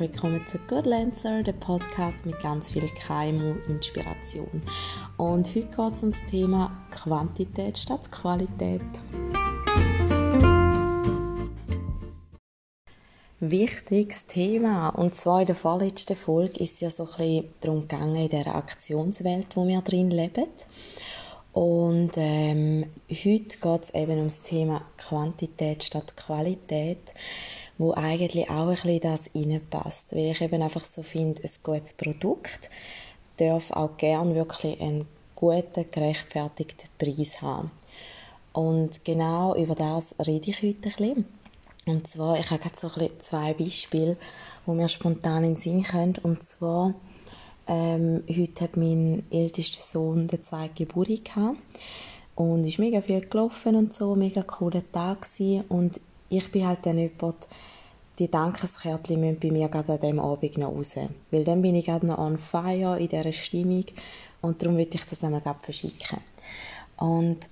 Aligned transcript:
willkommen 0.00 0.42
zu 0.50 0.56
Good 0.66 0.86
Lancer, 0.86 1.42
dem 1.42 1.60
Podcast 1.60 2.24
mit 2.24 2.40
ganz 2.40 2.70
viel 2.70 2.88
KMU-Inspiration. 2.88 4.62
Und 5.18 5.46
heute 5.54 5.66
geht 5.66 5.92
es 5.94 6.02
um 6.02 6.10
das 6.10 6.24
Thema 6.24 6.86
Quantität 6.90 7.76
statt 7.76 8.10
Qualität. 8.10 8.80
Wichtiges 13.40 14.24
Thema. 14.24 14.88
Und 14.88 15.16
zwar 15.16 15.42
in 15.42 15.48
der 15.48 15.54
vorletzten 15.54 16.16
Folge 16.16 16.64
ist 16.64 16.76
es 16.76 16.80
ja 16.80 16.88
so 16.88 17.02
ein 17.02 17.08
bisschen 17.10 17.54
darum 17.60 17.82
gegangen, 17.82 18.16
in 18.16 18.30
dieser 18.30 18.54
Aktionswelt, 18.54 19.54
wo 19.54 19.68
wir 19.68 19.82
drin 19.82 20.10
leben. 20.10 20.46
Und 21.52 22.12
ähm, 22.16 22.86
heute 23.10 23.58
geht 23.58 23.84
es 23.84 23.90
eben 23.92 24.18
um 24.18 24.24
das 24.24 24.40
Thema 24.40 24.80
Quantität 24.96 25.84
statt 25.84 26.16
Qualität 26.16 27.12
wo 27.80 27.94
eigentlich 27.94 28.50
auch 28.50 28.68
ein 28.68 28.74
bisschen 28.74 29.00
das 29.00 29.34
reinpasst. 29.34 30.14
Weil 30.14 30.32
ich 30.32 30.42
eben 30.42 30.62
einfach 30.62 30.84
so 30.84 31.02
finde, 31.02 31.42
ein 31.42 31.50
gutes 31.62 31.94
Produkt 31.94 32.68
darf 33.38 33.70
auch 33.70 33.96
gern 33.96 34.34
wirklich 34.34 34.78
einen 34.82 35.06
guten, 35.34 35.90
gerechtfertigten 35.90 36.90
Preis 36.98 37.40
haben. 37.40 37.70
Und 38.52 39.02
genau 39.02 39.56
über 39.56 39.74
das 39.74 40.14
rede 40.18 40.50
ich 40.50 40.62
heute 40.62 40.76
ein 40.76 40.80
bisschen. 40.82 41.24
Und 41.86 42.06
zwar, 42.06 42.38
ich 42.38 42.50
habe 42.50 42.62
so 42.78 42.88
ein 42.88 43.08
zwei 43.20 43.54
Beispiele, 43.54 44.18
die 44.66 44.70
mir 44.70 44.88
spontan 44.88 45.44
in 45.44 45.54
den 45.54 45.56
Sinn 45.56 45.82
kommen. 45.82 46.18
Und 46.22 46.44
zwar, 46.44 46.92
ähm, 47.66 48.22
heute 48.28 48.64
hat 48.64 48.76
mein 48.76 49.22
ältester 49.30 49.80
Sohn 49.80 50.28
den 50.28 50.42
zweiten 50.42 50.74
Geburtstag 50.74 51.24
gehabt. 51.24 51.56
Und 52.34 52.66
ist 52.66 52.78
mega 52.78 53.00
viel 53.00 53.22
gelaufen 53.22 53.74
und 53.74 53.94
so, 53.94 54.14
mega 54.16 54.42
cooler 54.42 54.82
Tag 54.92 55.22
gewesen. 55.22 55.64
Und 55.70 55.98
ich 56.30 56.50
bin 56.50 56.66
halt 56.66 56.86
dann 56.86 56.98
jemand, 56.98 57.48
die 58.18 58.30
Dankeskärtchen 58.30 59.20
müssen 59.20 59.40
bei 59.40 59.50
mir 59.50 59.68
gerade 59.68 59.94
an 59.94 60.00
diesem 60.00 60.20
Abend 60.20 60.58
noch 60.58 60.72
raus. 60.72 60.94
Weil 61.30 61.44
dann 61.44 61.62
bin 61.62 61.74
ich 61.74 61.86
gerade 61.86 62.06
noch 62.06 62.18
on 62.18 62.38
fire 62.38 62.98
in 62.98 63.08
dieser 63.08 63.32
Stimmung 63.32 63.84
und 64.40 64.62
darum 64.62 64.76
würde 64.76 64.94
ich 64.94 65.04
das 65.04 65.24
einmal 65.24 65.40
gerade 65.40 65.60
verschicken. 65.60 66.18
Und 66.96 67.48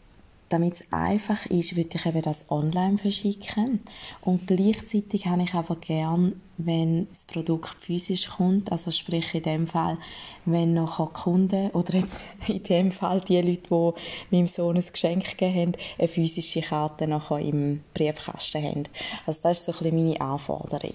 damit 0.48 0.74
es 0.74 0.84
einfach 0.91 1.44
ist, 1.46 1.77
würde 1.77 1.91
ich 1.94 2.06
eben 2.06 2.22
das 2.22 2.44
online 2.48 2.98
verschicken. 2.98 3.80
Und 4.22 4.46
gleichzeitig 4.46 5.27
habe 5.27 5.42
ich 5.42 5.54
aber 5.54 5.77
gern, 5.77 6.41
wenn 6.56 7.08
das 7.10 7.27
Produkt 7.27 7.77
physisch 7.80 8.28
kommt, 8.28 8.72
also 8.72 8.91
sprich 8.91 9.34
in 9.34 9.42
dem 9.42 9.66
Fall, 9.66 9.98
wenn 10.44 10.74
noch 10.74 11.12
Kunden 11.12 11.70
oder 11.70 11.98
jetzt 11.98 12.24
in 12.48 12.62
dem 12.62 12.92
Fall 12.92 13.20
die 13.20 13.41
Leute, 13.41 13.94
die 14.30 14.36
meinem 14.36 14.48
Sohn 14.48 14.76
ein 14.76 14.84
Geschenk 14.84 15.36
gegeben 15.36 15.56
haben, 15.56 15.72
eine 15.98 16.08
physische 16.08 16.62
Karte 16.62 17.06
nachher 17.06 17.38
im 17.41 17.82
Briefkasten 17.94 18.62
haben. 18.62 18.84
Also 19.26 19.41
das 19.42 19.58
ist 19.58 19.66
so 19.66 19.84
ein 19.84 19.94
meine 19.94 20.20
Anforderung. 20.20 20.94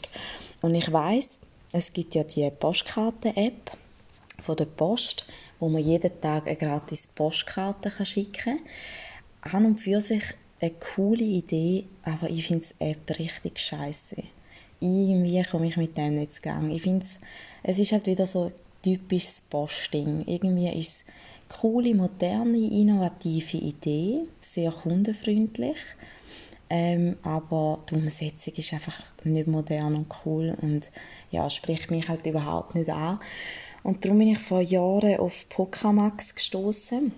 Und 0.61 0.75
ich 0.75 0.91
weiß, 0.91 1.39
es 1.71 1.93
gibt 1.93 2.15
ja 2.15 2.23
die 2.23 2.49
Postkarten-App 2.49 3.71
von 4.41 4.55
der 4.55 4.65
Post, 4.65 5.25
wo 5.59 5.69
man 5.69 5.81
jeden 5.81 6.19
Tag 6.19 6.47
eine 6.47 6.57
gratis 6.57 7.07
Postkarte 7.07 8.05
schicken 8.05 8.57
kann 8.57 8.59
an 9.51 9.65
und 9.65 9.79
für 9.79 10.01
sich 10.01 10.23
eine 10.59 10.71
coole 10.71 11.23
Idee, 11.23 11.85
aber 12.03 12.29
ich 12.29 12.47
finde 12.47 12.65
die 12.79 12.83
App 12.85 13.19
richtig 13.19 13.59
scheiße. 13.59 14.17
Irgendwie 14.79 15.43
komme 15.43 15.67
ich 15.67 15.77
mit 15.77 15.97
dem 15.97 16.15
nicht 16.15 16.33
zu 16.33 16.41
Gang. 16.41 16.71
Ich 16.71 16.83
finde 16.83 17.05
es 17.63 17.77
ist 17.77 17.91
halt 17.91 18.05
wieder 18.05 18.25
so 18.25 18.51
typisches 18.81 19.41
Posting. 19.49 20.23
Irgendwie 20.27 20.69
ist 20.69 20.97
es 20.97 21.05
eine 21.05 21.59
coole, 21.59 21.95
moderne, 21.95 22.57
innovative 22.57 23.57
Idee, 23.57 24.21
sehr 24.41 24.71
kundenfreundlich. 24.71 25.77
Ähm, 26.69 27.17
aber 27.23 27.79
die 27.89 27.95
Umsetzung 27.95 28.53
ist 28.55 28.73
einfach 28.73 28.99
nicht 29.23 29.47
modern 29.47 29.95
und 29.95 30.07
cool 30.25 30.55
und 30.61 30.89
ja, 31.29 31.49
spricht 31.49 31.91
mich 31.91 32.09
halt 32.09 32.25
überhaupt 32.25 32.75
nicht 32.75 32.89
an. 32.89 33.19
Und 33.83 34.03
darum 34.03 34.19
bin 34.19 34.29
ich 34.29 34.39
vor 34.39 34.61
Jahren 34.61 35.17
auf 35.19 35.47
Pokamax 35.49 36.35
gestoßen 36.35 37.11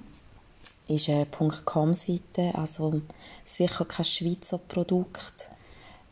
ist 0.88 1.10
eine 1.10 1.26
.com-Seite, 1.26 2.54
also 2.54 3.02
sicher 3.46 3.86
kein 3.86 4.06
Schweizer 4.06 4.58
Produkt, 4.58 5.50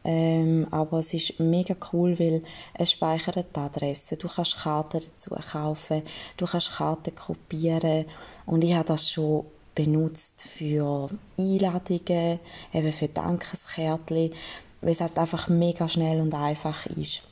ähm, 0.06 0.68
aber 0.72 1.00
es 1.00 1.14
ist 1.14 1.40
mega 1.40 1.76
cool, 1.92 2.18
weil 2.20 2.44
es 2.74 2.92
speichert 2.92 3.56
die 3.56 3.60
Adresse. 3.60 4.18
Du 4.18 4.28
kannst 4.28 4.58
Karten 4.58 5.02
dazu 5.02 5.36
kaufen, 5.52 6.04
du 6.38 6.46
kannst 6.46 6.74
Karten 6.74 7.16
kopieren 7.16 8.06
und 8.46 8.64
ich 8.64 8.74
habe 8.74 8.88
das 8.88 9.10
schon 9.10 9.46
benutzt 9.76 10.44
für 10.44 11.10
Einladungen, 11.38 12.40
eben 12.74 12.94
für 12.94 13.08
Dankeskärtchen, 13.08 14.34
weil 14.82 14.92
es 14.92 15.02
halt 15.02 15.18
einfach 15.18 15.48
mega 15.48 15.88
schnell 15.88 16.20
und 16.20 16.34
einfach 16.34 16.86
ist. 16.88 17.24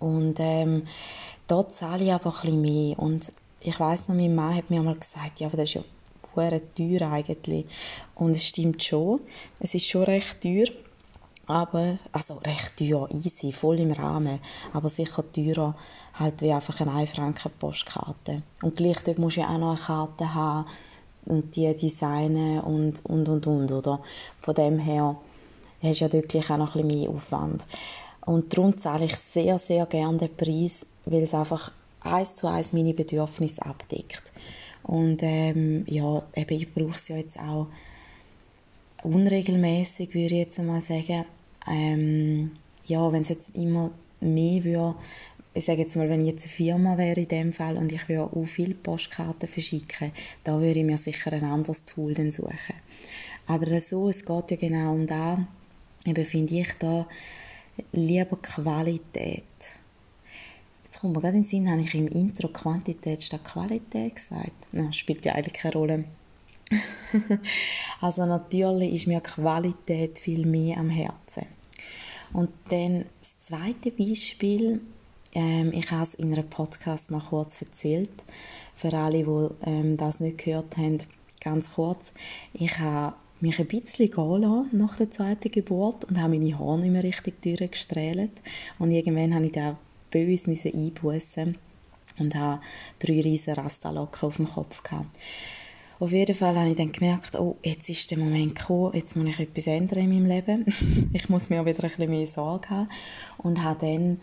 Und 0.00 0.36
ähm, 0.38 0.88
dort 1.46 1.74
zahle 1.74 2.04
ich 2.04 2.12
aber 2.12 2.30
ein 2.30 2.40
bisschen 2.40 2.62
mehr 2.62 2.98
und 2.98 3.32
ich 3.60 3.78
weiß 3.78 4.08
noch, 4.08 4.16
mein 4.16 4.34
Mann 4.34 4.56
hat 4.56 4.70
mir 4.70 4.82
mal 4.82 4.96
gesagt, 4.96 5.38
ja, 5.38 5.46
aber 5.46 5.58
das 5.58 5.68
ist 5.68 5.74
ja 5.74 5.82
hure 6.34 6.60
teuer 6.74 7.10
eigentlich. 7.10 7.66
Und 8.14 8.32
es 8.32 8.44
stimmt 8.44 8.82
schon, 8.82 9.20
es 9.60 9.74
ist 9.74 9.86
schon 9.86 10.04
recht 10.04 10.40
teuer, 10.40 10.66
aber, 11.46 11.98
also 12.12 12.34
recht 12.34 12.76
teuer, 12.76 13.08
easy, 13.10 13.52
voll 13.52 13.80
im 13.80 13.92
Rahmen, 13.92 14.38
aber 14.72 14.88
sicher 14.88 15.24
teurer 15.32 15.74
halt 16.14 16.40
wie 16.42 16.52
einfach 16.52 16.80
eine 16.80 16.92
1 16.92 17.10
Franken 17.10 17.50
Postkarte. 17.58 18.42
Und 18.62 18.76
gleich 18.76 19.02
dort 19.04 19.18
musst 19.18 19.36
du 19.36 19.40
ja 19.40 19.48
auch 19.48 19.58
noch 19.58 19.70
eine 19.70 19.80
Karte 19.80 20.34
haben 20.34 20.66
und 21.24 21.56
die 21.56 21.74
designen 21.74 22.60
und, 22.60 23.04
und, 23.04 23.28
und, 23.28 23.46
und, 23.46 23.72
oder? 23.72 24.00
Von 24.38 24.54
dem 24.54 24.78
her 24.78 25.16
hast 25.82 26.00
du 26.00 26.04
ja 26.04 26.12
wirklich 26.12 26.50
auch 26.50 26.58
noch 26.58 26.74
ein 26.74 26.82
bisschen 26.82 27.00
mehr 27.00 27.10
Aufwand. 27.10 27.66
Und 28.24 28.56
darum 28.56 28.78
zahle 28.78 29.06
ich 29.06 29.16
sehr, 29.16 29.58
sehr 29.58 29.86
gerne 29.86 30.18
den 30.18 30.36
Preis, 30.36 30.86
weil 31.06 31.22
es 31.22 31.34
einfach 31.34 31.72
eins 32.00 32.36
zu 32.36 32.46
eins 32.46 32.72
meine 32.72 32.94
Bedürfnisse 32.94 33.64
abdeckt. 33.64 34.32
Und 34.82 35.22
ähm, 35.22 35.84
ja, 35.86 36.22
eben, 36.34 36.54
ich 36.54 36.72
brauche 36.72 36.96
es 36.96 37.08
ja 37.08 37.16
jetzt 37.16 37.38
auch 37.38 37.68
unregelmäßig, 39.02 40.14
würde 40.14 40.34
ich 40.34 40.40
jetzt 40.40 40.58
mal 40.58 40.80
sagen. 40.80 41.24
Ähm, 41.68 42.52
ja, 42.86 43.12
wenn 43.12 43.22
es 43.22 43.28
jetzt 43.28 43.54
immer 43.54 43.90
mehr 44.20 44.64
würde, 44.64 44.94
ich 45.54 45.64
sage 45.64 45.82
jetzt 45.82 45.96
mal, 45.96 46.08
wenn 46.08 46.22
ich 46.22 46.32
jetzt 46.32 46.44
eine 46.44 46.52
Firma 46.52 46.98
wäre 46.98 47.20
in 47.20 47.28
dem 47.28 47.52
Fall 47.52 47.76
und 47.76 47.92
ich 47.92 48.08
würde 48.08 48.24
auch 48.24 48.46
viele 48.46 48.74
Postkarten 48.74 49.48
verschicken, 49.48 50.12
da 50.44 50.60
würde 50.60 50.80
ich 50.80 50.84
mir 50.84 50.98
sicher 50.98 51.32
ein 51.32 51.44
anderes 51.44 51.84
Tool 51.84 52.14
dann 52.14 52.32
suchen. 52.32 52.74
Aber 53.46 53.80
so, 53.80 54.08
es 54.08 54.24
geht 54.24 54.50
ja 54.50 54.56
genau 54.56 54.94
um 54.94 55.06
das, 55.06 55.38
eben 56.06 56.24
finde 56.24 56.54
ich 56.54 56.72
da 56.78 57.06
lieber 57.92 58.36
Qualität 58.36 59.42
kommt 61.02 61.16
mir 61.16 61.20
gerade 61.20 61.36
in 61.36 61.42
den 61.42 61.50
Sinn, 61.50 61.70
habe 61.70 61.80
ich 61.80 61.94
im 61.96 62.06
Intro 62.06 62.46
Quantität 62.46 63.24
statt 63.24 63.44
Qualität 63.44 64.14
gesagt. 64.14 64.52
Na, 64.70 64.92
spielt 64.92 65.24
ja 65.24 65.34
eigentlich 65.34 65.54
keine 65.54 65.74
Rolle. 65.74 66.04
also 68.00 68.24
natürlich 68.24 68.94
ist 68.94 69.06
mir 69.08 69.20
Qualität 69.20 70.20
viel 70.20 70.46
mehr 70.46 70.78
am 70.78 70.90
Herzen. 70.90 71.46
Und 72.32 72.50
dann 72.70 73.06
das 73.20 73.40
zweite 73.40 73.90
Beispiel, 73.90 74.80
ähm, 75.34 75.72
ich 75.72 75.90
habe 75.90 76.04
es 76.04 76.14
in 76.14 76.32
einem 76.32 76.48
Podcast 76.48 77.10
mal 77.10 77.20
kurz 77.20 77.60
erzählt, 77.60 78.12
für 78.76 78.92
alle, 78.94 79.24
die 79.24 79.68
ähm, 79.68 79.96
das 79.96 80.20
nicht 80.20 80.38
gehört 80.38 80.76
haben, 80.76 80.98
ganz 81.40 81.74
kurz. 81.74 82.12
Ich 82.54 82.78
habe 82.78 83.16
mich 83.40 83.58
ein 83.58 83.66
bisschen 83.66 84.08
gehen 84.08 84.68
nach 84.70 84.96
der 84.98 85.10
zweiten 85.10 85.50
Geburt 85.50 86.04
und 86.04 86.20
habe 86.20 86.38
meine 86.38 86.56
Haare 86.56 86.78
nicht 86.78 86.92
mehr 86.92 87.02
richtig 87.02 87.42
durchgestrählt. 87.42 88.40
Und 88.78 88.92
irgendwann 88.92 89.34
habe 89.34 89.46
ich 89.46 89.52
dann 89.52 89.76
böse 90.12 90.48
müssen 90.48 90.72
einbußen 90.72 91.58
und 92.18 92.34
habe 92.34 92.60
drei 93.00 93.20
riesige 93.20 93.56
Rastalocken 93.56 94.28
auf 94.28 94.36
dem 94.36 94.48
Kopf 94.48 94.82
gehabt. 94.82 95.08
Auf 96.02 96.10
jeden 96.10 96.34
Fall 96.34 96.56
habe 96.58 96.70
ich 96.70 96.76
dann 96.76 96.90
gemerkt, 96.90 97.38
oh, 97.38 97.58
jetzt 97.62 97.88
ist 97.88 98.10
der 98.10 98.18
Moment 98.18 98.56
gekommen, 98.56 98.92
jetzt 98.92 99.14
muss 99.14 99.28
ich 99.28 99.38
etwas 99.38 99.68
ändern 99.68 100.00
in 100.00 100.08
meinem 100.08 100.26
Leben. 100.26 100.66
ich 101.12 101.28
muss 101.28 101.48
mir 101.48 101.64
wieder 101.64 101.84
ein 101.84 101.90
bisschen 101.90 102.10
mehr 102.10 102.26
Sorge 102.26 102.70
haben. 102.70 102.88
Und 103.38 103.62
habe 103.62 103.86
dann, 103.86 104.20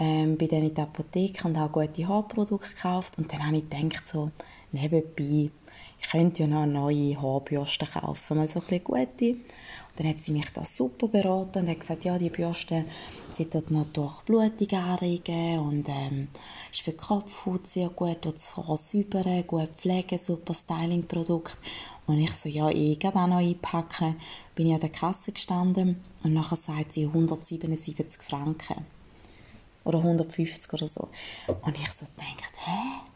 ähm, 0.00 0.36
bin 0.36 0.48
dann 0.48 0.64
in 0.64 0.74
die 0.74 0.80
Apotheke 0.80 1.46
und 1.46 1.56
habe 1.56 1.86
gute 1.86 2.08
Haarprodukte 2.08 2.74
gekauft. 2.74 3.16
Und 3.16 3.32
dann 3.32 3.46
habe 3.46 3.58
ich 3.58 3.68
gedacht, 3.68 4.02
so, 4.12 4.32
nebenbei, 4.72 5.50
ich 6.02 6.10
könnte 6.10 6.42
ja 6.42 6.48
noch 6.48 6.62
eine 6.62 6.72
neue 6.72 7.20
Haarbürste 7.20 7.86
kaufen, 7.86 8.36
mal 8.36 8.48
so 8.48 8.62
ein 8.68 8.84
gute. 8.84 9.32
Und 9.32 9.40
dann 9.96 10.08
hat 10.08 10.22
sie 10.22 10.32
mich 10.32 10.50
da 10.50 10.64
super 10.64 11.08
beraten 11.08 11.60
und 11.60 11.68
hat 11.68 11.80
gesagt, 11.80 12.04
ja, 12.04 12.16
die 12.16 12.30
Bürste, 12.30 12.84
die 13.36 13.44
tut 13.44 13.70
noch 13.70 13.86
Durchblutung 13.86 14.78
anregen 14.78 15.58
und 15.58 15.88
ähm, 15.88 16.28
ist 16.72 16.80
für 16.80 16.92
die 16.92 16.96
Kopfhaut 16.96 17.66
sehr 17.66 17.90
gut, 17.90 18.22
tut 18.22 18.36
das 18.36 18.56
Haar 18.56 18.76
säubern, 18.76 19.46
gut 19.46 19.68
pflegen, 19.76 20.18
super 20.18 20.54
Styling-Produkt. 20.54 21.58
Und 22.06 22.18
ich 22.18 22.32
so, 22.32 22.48
ja, 22.48 22.68
ich 22.70 22.98
gehe 22.98 23.14
auch 23.14 23.26
noch 23.26 23.36
einpacken. 23.36 24.16
Bin 24.54 24.68
ich 24.68 24.74
an 24.74 24.80
der 24.80 24.88
Kasse 24.88 25.32
gestanden 25.32 26.02
und 26.24 26.32
nachher 26.32 26.56
sagt 26.56 26.94
sie 26.94 27.04
177 27.04 28.22
Franken. 28.22 28.84
Oder 29.84 29.98
150 29.98 30.72
oder 30.72 30.88
so. 30.88 31.08
Und 31.46 31.76
ich 31.76 31.90
so 31.90 32.06
denke, 32.18 32.44
hä? 32.64 33.09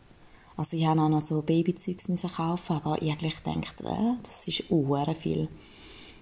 Also 0.57 0.77
ich 0.77 0.87
habe 0.87 1.01
auch 1.01 1.09
noch 1.09 1.27
so 1.27 1.43
Babyzeugs 1.43 2.07
kaufen, 2.37 2.77
aber 2.77 3.01
ich 3.03 3.11
eigentlich 3.11 3.43
gedacht, 3.43 3.81
äh, 3.81 4.15
das 4.23 4.47
ist 4.47 4.71
uhr 4.71 5.15
viel. 5.15 5.49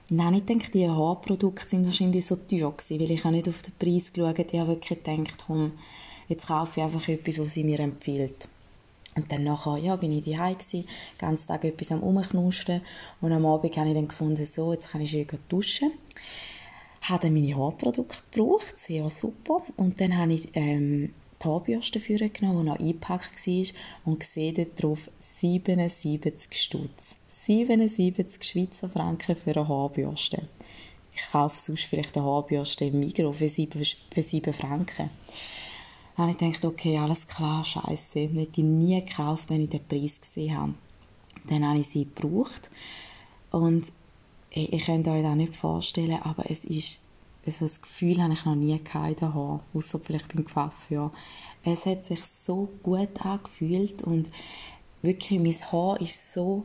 Nein, 0.08 0.34
ich 0.34 0.44
denke, 0.44 0.70
die 0.70 0.88
Haarprodukte 0.88 1.68
sind 1.68 1.84
wahrscheinlich 1.84 2.26
so 2.26 2.36
teuer 2.36 2.72
gewesen, 2.72 3.00
weil 3.00 3.10
ich 3.10 3.24
auch 3.24 3.30
nicht 3.30 3.48
auf 3.48 3.62
den 3.62 3.74
Preis 3.78 4.12
geschaut 4.12 4.38
habe. 4.38 4.48
Ich 4.50 4.58
habe 4.58 4.68
wirklich 4.70 5.02
gedacht, 5.02 5.44
komm, 5.46 5.72
jetzt 6.28 6.46
kaufe 6.46 6.80
ich 6.80 6.84
einfach 6.84 7.08
etwas, 7.08 7.38
was 7.38 7.54
sie 7.54 7.64
mir 7.64 7.80
empfiehlt. 7.80 8.48
Und 9.14 9.30
dann 9.30 9.44
nachher, 9.44 9.76
ja, 9.76 9.96
bin 9.96 10.12
ich 10.12 10.24
daheim 10.24 10.56
den 10.72 10.84
ganzen 11.18 11.48
Tag 11.48 11.64
etwas 11.64 11.92
am 11.92 12.00
rumknusten 12.00 12.80
und 13.20 13.32
am 13.32 13.44
Abend 13.44 13.76
habe 13.76 13.88
ich 13.88 13.94
dann 13.94 14.08
gefunden, 14.08 14.46
so, 14.46 14.72
jetzt 14.72 14.90
kann 14.90 15.02
ich 15.02 15.10
schön 15.10 15.26
duschen. 15.48 15.92
Habe 17.02 17.22
dann 17.22 17.34
meine 17.34 17.56
Haarprodukte 17.56 18.18
gebraucht, 18.30 18.78
sehr 18.78 19.10
super. 19.10 19.62
Und 19.76 20.00
dann 20.00 20.16
habe 20.16 20.32
ich 20.32 20.48
ähm, 20.54 21.12
die 21.42 21.48
Haarbürste 21.48 22.00
genommen, 22.00 22.64
die 22.64 22.70
noch 22.70 22.78
eingepackt 22.78 23.46
war 23.46 23.66
und 24.04 24.22
sehe 24.22 24.52
darauf 24.52 25.10
77 25.20 26.62
Stutz. 26.62 27.16
77 27.44 28.42
Schweizer 28.44 28.88
Franken 28.88 29.36
für 29.36 29.56
eine 29.56 29.68
Haarbürste. 29.68 30.48
Ich 31.14 31.22
kaufe 31.30 31.58
sonst 31.58 31.84
vielleicht 31.84 32.16
eine 32.16 32.24
Haarbürste 32.24 32.84
im 32.86 33.00
Migros 33.00 33.36
für 33.36 33.48
7, 33.48 33.84
für 33.84 34.22
7 34.22 34.52
Franken. 34.52 35.10
Dann 36.16 36.26
habe 36.26 36.30
ich 36.30 36.38
gedacht, 36.38 36.64
okay, 36.64 36.98
alles 36.98 37.26
klar, 37.26 37.64
scheiße. 37.64 38.20
Hätte 38.20 38.60
ich 38.60 38.64
nie 38.64 39.02
gekauft, 39.02 39.50
wenn 39.50 39.62
ich 39.62 39.70
den 39.70 39.86
Preis 39.86 40.20
gesehen 40.20 40.56
habe. 40.56 40.74
Dann 41.48 41.66
habe 41.66 41.80
ich 41.80 41.88
sie 41.88 42.04
gebraucht. 42.04 42.70
Und 43.50 43.84
ich, 44.50 44.72
ich 44.72 44.84
könnte 44.84 45.10
euch 45.10 45.22
das 45.22 45.36
nicht 45.36 45.56
vorstellen, 45.56 46.20
aber 46.22 46.50
es 46.50 46.64
ist, 46.64 47.00
so 47.50 47.64
ein 47.64 47.70
Gefühl 47.82 48.22
habe 48.22 48.32
ich 48.32 48.44
noch 48.44 48.54
nie 48.54 48.72
in 48.72 48.84
außer 49.74 49.98
vielleicht 49.98 50.34
beim 50.34 50.44
Coiffeur. 50.44 51.12
Es 51.64 51.86
hat 51.86 52.04
sich 52.04 52.20
so 52.24 52.68
gut 52.82 53.24
angefühlt 53.24 54.02
und 54.02 54.30
wirklich, 55.02 55.40
mein 55.40 55.72
Haar 55.72 56.00
ist 56.00 56.32
so 56.32 56.64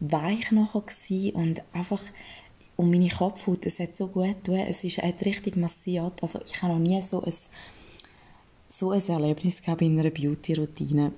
weich 0.00 0.50
nachher 0.50 1.34
und 1.34 1.62
einfach 1.72 2.02
um 2.76 2.90
meine 2.90 3.08
Kopfhaut, 3.08 3.66
es 3.66 3.78
hat 3.78 3.96
so 3.96 4.08
gut 4.08 4.44
getan, 4.44 4.66
es 4.68 4.82
ist 4.82 4.98
hat 4.98 5.24
richtig 5.24 5.56
massiert, 5.56 6.22
also 6.22 6.40
ich 6.44 6.60
habe 6.60 6.72
noch 6.72 6.80
nie 6.80 7.00
so 7.02 7.22
ein 7.22 7.34
so 8.68 8.90
ein 8.90 9.08
Erlebnis 9.08 9.62
gehabt 9.62 9.82
in 9.82 9.96
einer 10.00 10.10
Beauty-Routine. 10.10 11.12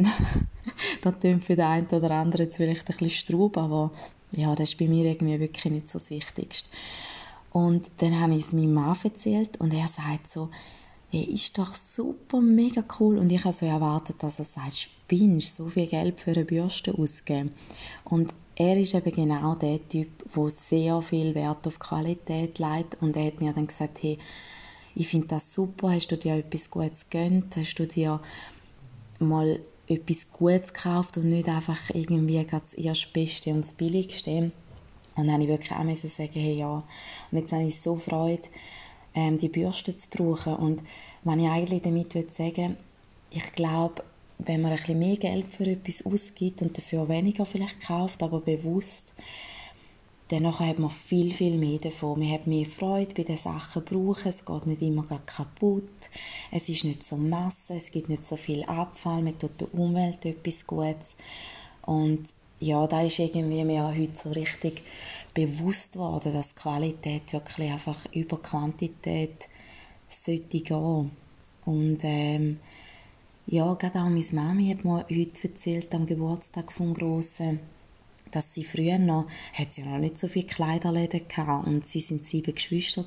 das 1.00 1.19
klingt 1.19 1.43
für 1.43 1.56
den 1.56 1.64
einen 1.64 1.87
oder 1.87 2.11
anderen 2.11 2.47
jetzt 2.47 2.58
vielleicht 2.58 2.82
ein 2.82 2.99
bisschen 2.99 3.11
straub, 3.11 3.56
aber 3.56 3.93
ja, 4.32 4.55
das 4.55 4.70
ist 4.70 4.79
bei 4.79 4.87
mir 4.87 5.06
irgendwie 5.06 5.41
wirklich 5.41 5.73
nicht 5.73 5.88
so 5.88 5.99
das 5.99 6.11
Wichtigste. 6.11 6.69
Und 7.56 7.91
dann 7.97 8.20
habe 8.20 8.35
ich 8.35 8.44
es 8.44 8.53
meinem 8.53 8.75
Mann 8.75 8.99
erzählt 9.03 9.58
und 9.58 9.73
er 9.73 9.88
sagt 9.88 10.31
so, 10.31 10.50
hey, 11.08 11.23
ist 11.23 11.56
doch 11.56 11.75
super, 11.75 12.43
mega 12.43 12.85
cool. 13.00 13.17
Und 13.17 13.32
ich 13.32 13.43
habe 13.44 13.56
so 13.56 13.64
erwartet, 13.64 14.23
dass 14.23 14.38
er 14.38 14.44
sagt, 14.44 14.76
spinnst, 14.76 15.56
so 15.56 15.67
viel 15.69 15.87
Geld 15.87 16.20
für 16.20 16.32
eine 16.32 16.44
Bürste 16.44 16.93
ausgeben. 16.93 17.55
Und 18.05 18.35
er 18.56 18.76
ist 18.79 18.93
eben 18.93 19.11
genau 19.11 19.55
der 19.55 19.88
Typ, 19.88 20.11
der 20.35 20.50
sehr 20.50 21.00
viel 21.00 21.35
Wert 21.35 21.67
auf 21.67 21.79
Qualität 21.79 22.58
legt 22.58 23.00
und 23.00 23.17
er 23.17 23.29
hat 23.29 23.41
mir 23.41 23.55
dann 23.55 23.69
gesagt, 23.69 24.03
hey, 24.03 24.19
ich 24.94 25.08
finde 25.08 25.29
das 25.29 25.55
super, 25.55 25.93
hast 25.93 26.08
du 26.08 26.19
dir 26.19 26.35
etwas 26.35 26.69
Gutes 26.69 27.08
gegönnt, 27.08 27.56
hast 27.56 27.76
du 27.76 27.87
dir 27.87 28.20
mal 29.19 29.61
etwas 29.88 30.31
Gutes 30.31 30.75
gekauft 30.75 31.17
und 31.17 31.31
nicht 31.31 31.49
einfach 31.49 31.88
irgendwie 31.94 32.44
das 32.44 32.75
erste 32.75 33.50
und 33.50 33.64
das 33.64 33.73
Billigste. 33.73 34.53
Und 35.17 35.27
dann 35.27 35.33
habe 35.33 35.43
ich 35.45 35.49
wirklich 35.49 35.73
auch 35.73 36.11
sagen, 36.11 36.31
hey 36.33 36.59
ja, 36.59 36.83
und 37.31 37.39
jetzt 37.39 37.53
habe 37.53 37.65
ich 37.65 37.81
so 37.81 37.97
Freude, 37.97 38.43
ähm, 39.15 39.39
die 39.39 39.49
Bürste 39.49 39.97
zu 39.97 40.09
brauchen. 40.11 40.57
Und 40.57 40.83
wenn 41.25 41.41
ich 41.41 41.49
eigentlich 41.49 41.83
damit 41.83 42.35
sagen 42.35 42.77
ich 43.31 43.53
glaube, 43.53 44.05
wenn 44.39 44.63
man 44.63 44.73
ein 44.73 44.79
bisschen 44.79 44.99
mehr 44.99 45.17
Geld 45.17 45.53
für 45.53 45.67
etwas 45.67 46.05
ausgibt 46.05 46.63
und 46.63 46.77
dafür 46.77 47.09
weniger 47.09 47.47
vielleicht 47.47 47.81
kauft, 47.81 48.23
aber 48.23 48.41
bewusst, 48.41 49.15
dann 50.29 50.59
hat 50.59 50.79
man 50.79 50.91
viel, 50.91 51.33
viel 51.33 51.57
mehr 51.57 51.79
davon. 51.79 52.19
Man 52.19 52.33
hat 52.33 52.47
mehr 52.49 52.67
Freude 52.67 53.15
bei 53.15 53.23
den 53.23 53.37
Sachen 53.37 53.85
brauchen. 53.85 54.29
Es 54.29 54.45
geht 54.45 54.67
nicht 54.67 54.83
immer 54.83 55.05
kaputt. 55.25 55.85
Es 56.51 56.69
ist 56.69 56.85
nicht 56.85 57.07
so 57.07 57.17
Masse. 57.17 57.75
Es 57.75 57.93
gibt 57.93 58.09
nicht 58.09 58.27
so 58.27 58.37
viel 58.37 58.65
Abfall. 58.65 59.23
Man 59.23 59.39
tut 59.39 59.61
der 59.61 59.73
Umwelt 59.73 60.25
etwas 60.25 60.67
Gutes. 60.67 61.15
Und 61.83 62.25
ja, 62.61 62.87
da 62.87 63.03
ist 63.03 63.19
irgendwie 63.19 63.64
mir 63.64 63.87
heute 63.87 64.17
so 64.17 64.31
richtig 64.31 64.82
bewusst 65.35 65.97
worden, 65.97 66.32
dass 66.32 66.55
Qualität 66.55 67.32
wirklich 67.32 67.70
einfach 67.70 68.06
über 68.12 68.38
Quantität 68.38 69.49
sollte 70.11 70.61
gehen. 70.61 71.11
Und 71.64 71.99
ähm, 72.03 72.61
ja, 73.47 73.75
gerade 73.75 73.99
auch 73.99 74.08
meine 74.08 74.25
Mami 74.32 74.69
hat 74.69 74.85
mir 74.85 75.05
heute 75.11 75.49
erzählt, 75.49 75.94
am 75.94 76.06
Geburtstag 76.06 76.73
vom 76.73 76.94
Grossen, 76.94 77.61
dass 78.31 78.55
sie 78.55 78.64
früher 78.64 78.99
noch, 78.99 79.26
hat 79.53 79.75
sie 79.75 79.82
noch 79.82 79.99
nicht 79.99 80.19
so 80.19 80.26
viele 80.26 80.47
Kleiderläden 80.47 81.29
gehabt 81.29 81.67
und 81.67 81.87
sie 81.87 82.00
sind 82.00 82.26
sieben 82.26 82.55
Geschwister 82.55 83.05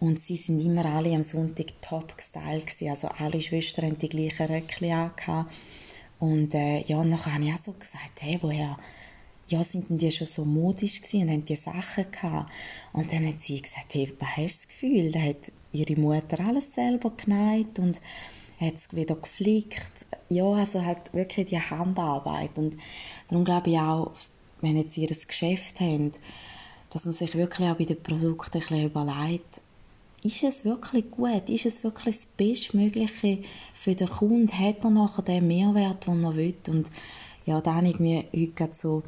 und 0.00 0.20
sie 0.20 0.36
sind 0.36 0.60
immer 0.60 0.84
alle 0.86 1.14
am 1.14 1.22
Sonntag 1.22 1.66
top 1.80 2.16
gestylt 2.16 2.66
gewesen. 2.66 2.90
also 2.90 3.08
alle 3.08 3.40
Schwestern 3.40 3.86
haben 3.86 3.98
die 3.98 4.08
gleichen 4.08 4.46
Röckchen 4.46 4.92
angehabt 4.92 5.50
und 6.20 6.54
äh, 6.54 6.80
ja, 6.80 7.02
nachher 7.04 7.34
habe 7.34 7.44
ich 7.44 7.52
auch 7.52 7.62
so 7.62 7.72
gesagt, 7.72 8.20
hey, 8.20 8.38
woher, 8.40 8.76
ja, 9.48 9.64
sind 9.64 9.88
denn 9.88 9.98
die 9.98 10.10
schon 10.10 10.26
so 10.26 10.44
modisch 10.44 11.00
gewesen 11.00 11.22
und 11.22 11.30
haben 11.30 11.44
die 11.44 11.56
Sachen 11.56 12.10
gehabt 12.10 12.50
und 12.92 13.12
dann 13.12 13.26
hat 13.26 13.42
sie 13.42 13.62
gesagt, 13.62 13.94
hey, 13.94 14.12
was 14.18 14.28
hast 14.36 14.38
du 14.38 14.42
das 14.42 14.68
Gefühl, 14.68 15.12
da 15.12 15.20
hat 15.20 15.52
ihre 15.72 16.00
Mutter 16.00 16.40
alles 16.40 16.74
selber 16.74 17.12
genäht 17.16 17.78
und 17.78 18.00
hat 18.60 18.74
es 18.74 18.94
wieder 18.94 19.14
geflickt. 19.14 20.06
Ja, 20.28 20.44
also 20.44 20.84
halt 20.84 21.14
wirklich 21.14 21.46
die 21.46 21.60
Handarbeit. 21.60 22.56
Und 22.56 22.76
darum 23.28 23.44
glaube 23.44 23.70
ich 23.70 23.78
auch, 23.78 24.12
wenn 24.60 24.76
jetzt 24.76 24.96
ihr 24.96 25.08
ein 25.08 25.26
Geschäft 25.26 25.80
habt, 25.80 26.18
dass 26.90 27.04
man 27.04 27.12
sich 27.12 27.34
wirklich 27.34 27.68
auch 27.68 27.76
bei 27.76 27.84
den 27.84 28.02
Produkten 28.02 28.58
ein 28.58 28.60
bisschen 28.60 28.84
überlegt, 28.84 29.60
ist 30.22 30.42
es 30.42 30.64
wirklich 30.64 31.10
gut? 31.10 31.48
Ist 31.48 31.66
es 31.66 31.84
wirklich 31.84 32.16
das 32.16 32.26
Bestmögliche 32.26 33.38
für 33.74 33.94
den 33.94 34.08
Kunden? 34.08 34.58
Hat 34.58 34.84
er 34.84 34.90
nachher 34.90 35.22
den 35.22 35.46
Mehrwert, 35.46 36.06
den 36.06 36.24
er 36.24 36.36
will? 36.36 36.54
Und 36.68 36.90
ja, 37.46 37.60
da 37.60 37.76
habe 37.76 37.88
ich 37.88 37.98
mir 37.98 38.24
heute 38.34 38.70
so 38.74 39.02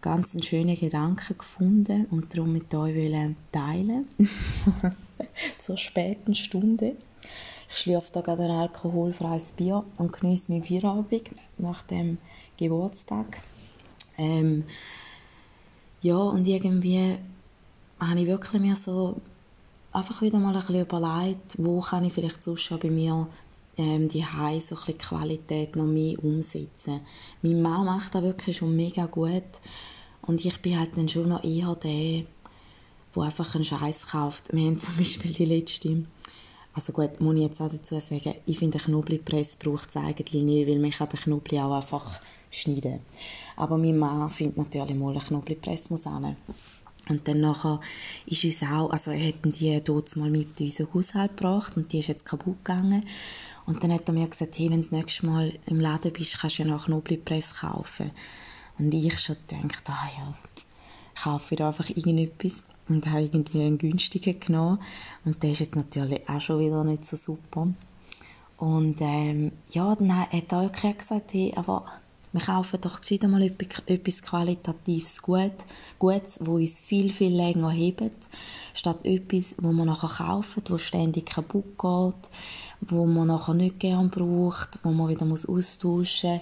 ganz 0.00 0.34
einen 0.34 0.42
schönen 0.42 0.76
Gedanken 0.76 1.38
gefunden 1.38 2.06
und 2.10 2.34
darum 2.34 2.52
mit 2.52 2.74
euch 2.74 3.10
teilen 3.52 4.08
zur 5.58 5.78
späten 5.78 6.34
Stunde. 6.34 6.96
Ich 7.68 7.78
schlürfe 7.78 8.12
da 8.12 8.20
gerade 8.20 8.44
ein 8.44 8.50
alkoholfreies 8.50 9.52
Bier 9.52 9.84
und 9.96 10.12
genieße 10.12 10.52
meinen 10.52 10.64
Feierabend 10.64 11.30
nach 11.56 11.82
dem 11.82 12.18
Geburtstag. 12.58 13.40
Ähm, 14.18 14.64
ja, 16.02 16.16
und 16.16 16.46
irgendwie 16.46 17.16
habe 17.98 18.20
ich 18.20 18.26
wirklich 18.26 18.60
mir 18.60 18.76
so 18.76 19.20
einfach 19.92 20.22
wieder 20.22 20.38
mal 20.38 20.54
ein 20.54 20.60
bisschen 20.60 20.80
überlegt, 20.80 21.56
wo 21.58 21.80
kann 21.80 22.04
ich 22.04 22.12
vielleicht 22.12 22.42
sonst 22.42 22.68
bei 22.80 22.90
mir 22.90 23.28
ähm, 23.76 24.08
die 24.08 24.24
Hause 24.24 24.76
so 24.76 24.92
Qualität 24.98 25.76
noch 25.76 25.84
mehr 25.84 26.22
umsetzen. 26.22 27.00
Mein 27.42 27.62
Mann 27.62 27.86
macht 27.86 28.14
das 28.14 28.22
wirklich 28.22 28.56
schon 28.56 28.76
mega 28.76 29.06
gut 29.06 29.42
und 30.22 30.44
ich 30.44 30.60
bin 30.60 30.78
halt 30.78 30.96
dann 30.96 31.08
schon 31.08 31.28
noch 31.28 31.44
eher 31.44 31.74
der, 31.76 32.24
der 33.14 33.22
einfach 33.22 33.54
einen 33.54 33.64
Scheiß 33.64 34.08
kauft. 34.08 34.52
Wir 34.52 34.66
haben 34.66 34.80
zum 34.80 34.96
Beispiel 34.96 35.32
die 35.32 35.44
letzte 35.44 36.04
also 36.74 36.92
gut, 36.94 37.20
muss 37.20 37.34
ich 37.34 37.42
jetzt 37.42 37.60
auch 37.60 37.68
dazu 37.68 38.00
sagen, 38.00 38.34
ich 38.46 38.58
finde, 38.58 38.78
eine 38.78 38.86
Knoblauchpresse 38.86 39.58
braucht 39.58 39.90
es 39.90 39.96
eigentlich 39.96 40.42
nicht, 40.42 40.66
weil 40.66 40.78
man 40.78 40.90
kann 40.90 41.08
den 41.10 41.20
Knoblauch 41.20 41.64
auch 41.64 41.76
einfach 41.76 42.18
schneiden. 42.50 43.00
Aber 43.56 43.76
mein 43.76 43.98
Mann 43.98 44.30
findet 44.30 44.56
natürlich 44.56 44.96
mal 44.96 45.10
eine 45.10 45.20
Knoblauchpresse 45.20 45.90
muss 45.90 46.04
hin. 46.04 46.36
Und 47.08 47.26
dann 47.26 47.40
nachher 47.40 47.80
ist 48.26 48.44
uns 48.44 48.62
auch, 48.62 48.90
also 48.90 49.10
hätten 49.10 49.52
die 49.52 49.80
dort 49.82 50.14
mal 50.16 50.30
mit 50.30 50.60
in 50.60 50.66
unseren 50.66 50.94
Haushalt 50.94 51.36
gebracht 51.36 51.76
und 51.76 51.92
die 51.92 51.98
ist 51.98 52.08
jetzt 52.08 52.24
kaputt 52.24 52.64
gegangen. 52.64 53.04
Und 53.66 53.82
dann 53.82 53.92
hat 53.92 54.08
er 54.08 54.14
mir 54.14 54.28
gesagt, 54.28 54.58
hey, 54.58 54.70
wenn 54.70 54.82
du 54.82 54.88
das 54.88 54.92
nächste 54.92 55.26
Mal 55.26 55.52
im 55.66 55.80
Laden 55.80 56.12
bist, 56.12 56.38
kannst 56.38 56.58
du 56.58 56.62
ja 56.62 56.68
noch 56.68 56.86
Knoblauchpresse 56.86 57.54
kaufen. 57.54 58.10
Und 58.78 58.94
ich 58.94 59.18
schon 59.18 59.36
gedacht, 59.48 59.82
ah 59.88 60.10
ja, 60.16 60.34
ich 61.14 61.22
kaufe 61.22 61.56
da 61.56 61.68
einfach 61.68 61.88
irgendetwas 61.88 62.64
und 62.88 63.06
habe 63.06 63.22
irgendwie 63.22 63.62
einen 63.62 63.78
günstigen 63.78 64.40
genommen 64.40 64.78
und 65.24 65.42
der 65.42 65.52
ist 65.52 65.60
jetzt 65.60 65.76
natürlich 65.76 66.28
auch 66.28 66.40
schon 66.40 66.60
wieder 66.60 66.82
nicht 66.84 67.06
so 67.06 67.16
super. 67.16 67.68
Und 68.56 68.96
ähm, 69.00 69.52
ja, 69.70 69.94
dann 69.94 70.16
hat 70.18 70.52
er 70.52 70.58
auch 70.58 70.72
gesagt, 70.72 71.32
hey, 71.32 71.52
aber 71.56 71.84
wir 72.32 72.40
kaufen 72.40 72.80
doch 72.80 73.00
gescheit 73.00 73.22
mal 73.24 73.42
etwas 73.42 74.22
qualitatives 74.22 75.20
Gut, 75.20 75.52
Gutes, 75.98 76.38
wo 76.40 76.54
uns 76.54 76.80
viel, 76.80 77.12
viel 77.12 77.34
länger 77.34 77.70
hebt, 77.70 78.28
statt 78.74 79.04
etwas, 79.04 79.54
wo 79.58 79.72
man 79.72 79.86
nachher 79.86 80.24
kaufen, 80.24 80.62
wo 80.68 80.78
ständig 80.78 81.26
kaputt 81.26 81.78
geht, 81.78 82.30
wo 82.80 83.06
man 83.06 83.28
nachher 83.28 83.54
nicht 83.54 83.80
gern 83.80 84.10
braucht, 84.10 84.78
wo 84.82 84.90
man 84.90 85.08
wieder 85.08 85.26
muss 85.26 85.46
austauschen 85.46 86.32
muss. 86.32 86.40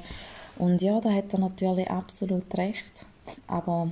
Und 0.58 0.82
ja, 0.82 1.00
da 1.00 1.10
hat 1.10 1.32
er 1.32 1.40
natürlich 1.40 1.90
absolut 1.90 2.56
recht. 2.56 3.06
Aber 3.46 3.90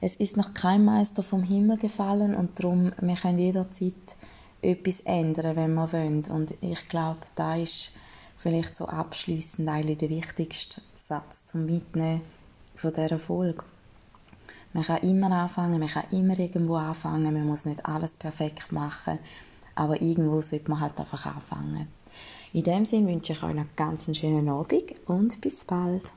es 0.00 0.16
ist 0.16 0.36
noch 0.36 0.52
kein 0.52 0.84
Meister 0.84 1.22
vom 1.22 1.44
Himmel 1.44 1.78
gefallen 1.78 2.34
und 2.34 2.58
darum, 2.58 2.92
wir 3.00 3.14
können 3.14 3.38
jederzeit 3.38 3.94
etwas 4.60 5.00
ändern, 5.00 5.56
wenn 5.56 5.74
wir 5.74 5.92
wollen. 5.92 6.24
Und 6.30 6.54
ich 6.60 6.88
glaube, 6.88 7.20
da 7.36 7.56
ist 7.56 7.90
vielleicht 8.42 8.74
so 8.74 8.86
abschließend 8.86 9.68
eigentlich 9.68 9.98
der 9.98 10.10
wichtigste 10.10 10.82
Satz 10.94 11.46
zum 11.46 11.64
Mitnehmen 11.66 12.22
von 12.74 12.92
dieser 12.92 13.18
Folge. 13.18 13.62
Man 14.72 14.84
kann 14.84 15.02
immer 15.02 15.30
anfangen, 15.30 15.78
man 15.78 15.88
kann 15.88 16.04
immer 16.10 16.38
irgendwo 16.38 16.76
anfangen, 16.76 17.32
man 17.32 17.46
muss 17.46 17.66
nicht 17.66 17.86
alles 17.86 18.16
perfekt 18.16 18.72
machen, 18.72 19.18
aber 19.74 20.00
irgendwo 20.02 20.40
sollte 20.40 20.70
man 20.70 20.80
halt 20.80 20.98
einfach 20.98 21.26
anfangen. 21.26 21.86
In 22.52 22.64
dem 22.64 22.84
Sinne 22.84 23.08
wünsche 23.08 23.32
ich 23.32 23.42
euch 23.42 23.54
noch 23.54 23.76
ganz 23.76 24.06
einen 24.06 24.14
schönen 24.14 24.48
Abend 24.48 24.94
und 25.06 25.40
bis 25.40 25.64
bald. 25.64 26.12